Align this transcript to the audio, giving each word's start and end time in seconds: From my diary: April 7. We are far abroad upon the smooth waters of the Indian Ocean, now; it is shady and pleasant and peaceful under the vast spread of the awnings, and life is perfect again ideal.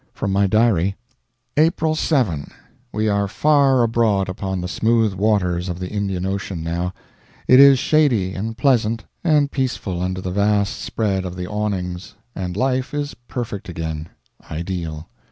From 0.13 0.31
my 0.31 0.47
diary: 0.47 0.95
April 1.57 1.93
7. 1.93 2.49
We 2.91 3.07
are 3.07 3.27
far 3.27 3.83
abroad 3.83 4.29
upon 4.29 4.59
the 4.59 4.67
smooth 4.67 5.13
waters 5.13 5.69
of 5.69 5.77
the 5.77 5.91
Indian 5.91 6.25
Ocean, 6.25 6.63
now; 6.63 6.91
it 7.47 7.59
is 7.59 7.77
shady 7.77 8.33
and 8.33 8.57
pleasant 8.57 9.05
and 9.23 9.51
peaceful 9.51 10.01
under 10.01 10.19
the 10.19 10.31
vast 10.31 10.81
spread 10.81 11.23
of 11.23 11.35
the 11.35 11.45
awnings, 11.45 12.15
and 12.33 12.57
life 12.57 12.95
is 12.95 13.13
perfect 13.27 13.69
again 13.69 14.09
ideal. 14.49 15.07